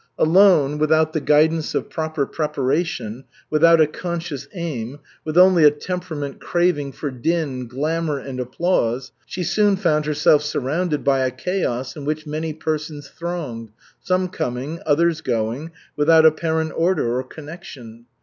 [0.17, 6.39] Alone, without the guidance of proper preparation, without a conscious aim, with only a temperament
[6.41, 12.03] craving for din, glamor, and applause, she soon found herself surrounded by a chaos in
[12.03, 13.69] which many persons thronged,
[13.99, 18.07] some coming, others going, without apparent order or connection.